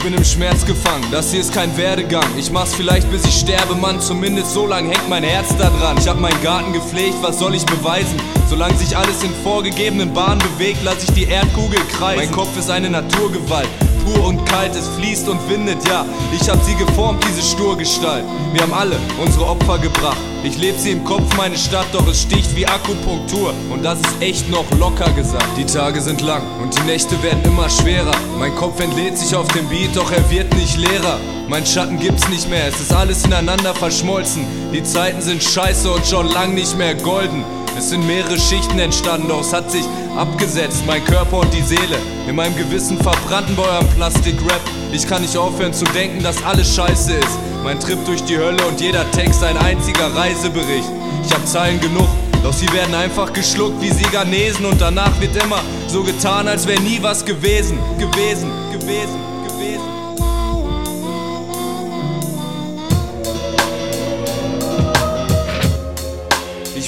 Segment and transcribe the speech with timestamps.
[0.00, 2.26] bin im Schmerz gefangen, das hier ist kein Werdegang.
[2.36, 5.96] Ich mach's vielleicht bis ich sterbe, Mann, zumindest so lang hängt mein Herz da dran.
[5.98, 8.16] Ich hab meinen Garten gepflegt, was soll ich beweisen?
[8.48, 12.16] Solange sich alles in vorgegebenen Bahnen bewegt, lass ich die Erdkugel kreisen.
[12.24, 13.68] Mein Kopf ist eine Naturgewalt,
[14.10, 16.04] pur und kalt, es fließt und windet, ja.
[16.32, 18.24] Ich hab sie geformt, diese Sturgestalt.
[18.52, 20.16] Wir haben alle unsere Opfer gebracht.
[20.42, 23.52] Ich lebe sie im Kopf, meine Stadt, doch es sticht wie Akupunktur.
[23.70, 25.48] Und das ist echt noch locker gesagt.
[25.56, 28.14] Die Tage sind lang und die Nächte werden immer schwerer.
[28.38, 31.18] Mein Kopf entlädt sich auf dem Beat, doch er wird nicht leerer.
[31.48, 34.44] Mein Schatten gibt's nicht mehr, es ist alles ineinander verschmolzen.
[34.72, 37.44] Die Zeiten sind scheiße und schon lang nicht mehr golden.
[37.76, 39.84] Es sind mehrere Schichten entstanden, doch es hat sich
[40.16, 41.98] abgesetzt, mein Körper und die Seele.
[42.28, 44.60] In meinem Gewissen verbrannten bei eurem Plastik-Rap.
[44.92, 47.38] Ich kann nicht aufhören zu denken, dass alles scheiße ist.
[47.64, 50.90] Mein Trip durch die Hölle und jeder Text ein einziger Reisebericht.
[51.24, 52.08] Ich hab Zeilen genug,
[52.42, 56.80] doch sie werden einfach geschluckt wie Siganesen und danach wird immer so getan, als wäre
[56.80, 59.29] nie was gewesen, gewesen, gewesen, gewesen.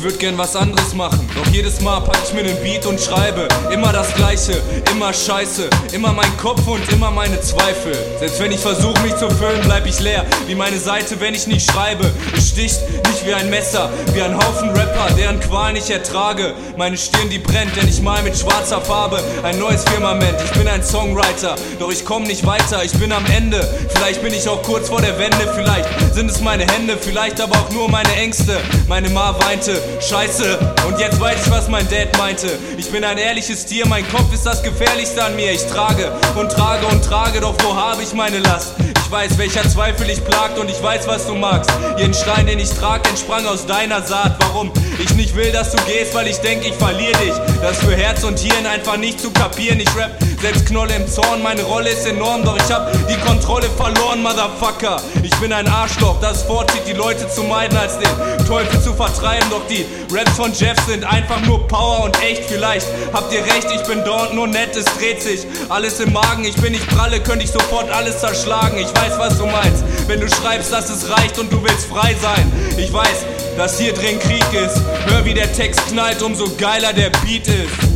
[0.00, 2.98] Ich würd gern was anderes machen, doch jedes Mal pack ich mir nen Beat und
[2.98, 7.92] schreibe Immer das Gleiche, immer Scheiße, immer mein Kopf und immer meine Zweifel.
[8.18, 11.46] Selbst wenn ich versuche mich zu füllen, bleib ich leer Wie meine Seite, wenn ich
[11.46, 12.10] nicht schreibe.
[12.34, 16.54] Es sticht nicht wie ein Messer, wie ein Haufen Rapper, deren Qual ich ertrage.
[16.78, 20.66] Meine Stirn die brennt, denn ich mal mit schwarzer Farbe Ein neues Firmament, ich bin
[20.66, 24.62] ein Songwriter Doch ich komm nicht weiter, ich bin am Ende Vielleicht bin ich auch
[24.62, 28.58] kurz vor der Wende, vielleicht sind es meine Hände Vielleicht aber auch nur meine Ängste.
[28.88, 32.58] Meine Ma weinte, Scheiße, und jetzt weiß ich, was mein Dad meinte.
[32.76, 35.52] Ich bin ein ehrliches Tier, mein Kopf ist das Gefährlichste an mir.
[35.52, 38.74] Ich trage und trage und trage, doch wo habe ich meine Last?
[38.78, 41.70] Ich weiß, welcher Zweifel dich plagt und ich weiß, was du magst.
[41.98, 44.36] Jeden Stein, den ich trag, entsprang aus deiner Saat.
[44.40, 44.70] Warum?
[44.98, 47.34] Ich nicht will, dass du gehst, weil ich denk, ich verliere dich.
[47.60, 49.80] Das für Herz und Hirn einfach nicht zu kapieren.
[49.80, 53.68] Ich rap selbst Knolle im Zorn, meine Rolle ist enorm, doch ich hab die Kontrolle
[53.76, 55.00] verloren, Motherfucker.
[55.22, 59.50] Ich bin ein Arschloch, das vorzieht, die Leute zu meiden, als den Teufel zu vertreiben.
[59.50, 62.44] Doch die Raps von Jeff sind einfach nur Power und echt.
[62.44, 66.44] Vielleicht habt ihr recht, ich bin dort nur nett, es dreht sich alles im Magen.
[66.44, 68.78] Ich bin nicht pralle, könnte ich sofort alles zerschlagen.
[68.78, 72.16] Ich weiß, was du meinst, wenn du schreibst, dass es reicht und du willst frei
[72.20, 72.50] sein.
[72.78, 73.26] Ich weiß,
[73.58, 74.80] dass hier drin Krieg ist.
[75.06, 77.89] Hör, wie der Text knallt, umso geiler der Beat ist.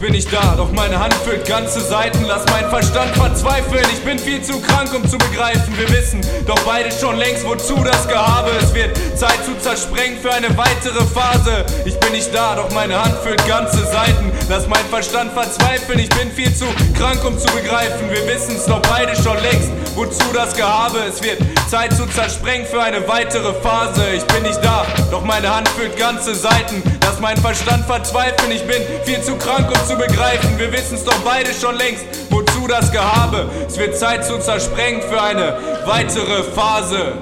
[0.00, 2.24] Bin nicht da, doch meine Hand füllt ganze Seiten.
[2.26, 3.84] Lass meinen Verstand verzweifeln.
[3.92, 5.76] Ich bin viel zu krank, um zu begreifen.
[5.76, 8.50] Wir wissen doch beide schon längst, wozu das Gehabe.
[8.60, 11.66] Es wird Zeit zu zersprengen für eine weitere Phase.
[11.84, 14.32] Ich bin nicht da, doch meine Hand füllt ganze Seiten.
[14.48, 15.98] Lass meinen Verstand verzweifeln.
[15.98, 16.64] Ich bin viel zu
[16.96, 18.10] krank, um zu begreifen.
[18.10, 20.98] Wir wissen's doch beide schon längst, wozu das Gehabe.
[21.08, 24.02] Es wird Zeit zu zersprengen für eine weitere Phase.
[24.16, 26.82] Ich bin nicht da, doch meine Hand füllt ganze Seiten.
[27.02, 28.50] Lass meinen Verstand verzweifeln.
[28.52, 30.58] Ich bin viel zu krank, um zu begreifen.
[30.58, 33.48] Wir wissen's doch beide schon längst, wozu das Gehabe.
[33.66, 35.56] Es wird Zeit zu zersprengen für eine
[35.86, 37.14] weitere Phase.